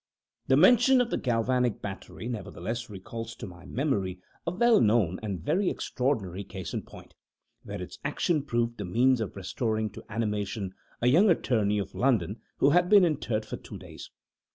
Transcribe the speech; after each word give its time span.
The 0.47 0.57
mention 0.57 0.99
of 0.99 1.11
the 1.11 1.17
galvanic 1.19 1.79
battery, 1.79 2.27
nevertheless, 2.27 2.89
recalls 2.89 3.35
to 3.35 3.45
my 3.45 3.65
memory 3.67 4.19
a 4.47 4.51
well 4.51 4.81
known 4.81 5.19
and 5.21 5.39
very 5.39 5.69
extraordinary 5.69 6.43
case 6.43 6.73
in 6.73 6.81
point, 6.81 7.13
where 7.61 7.79
its 7.79 7.99
action 8.03 8.41
proved 8.41 8.79
the 8.79 8.83
means 8.85 9.21
of 9.21 9.35
restoring 9.35 9.91
to 9.91 10.03
animation 10.09 10.73
a 11.03 11.07
young 11.07 11.29
attorney 11.29 11.77
of 11.77 11.93
London, 11.93 12.41
who 12.57 12.71
had 12.71 12.89
been 12.89 13.05
interred 13.05 13.45
for 13.45 13.57
two 13.57 13.77
days. 13.77 14.09